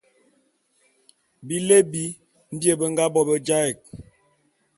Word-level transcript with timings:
Bilé 1.47 1.77
bi 1.91 2.03
mbie 2.53 2.73
be 2.79 2.85
nga 2.91 3.03
bo 3.13 3.21
be 3.27 3.33
jaé'. 3.47 3.75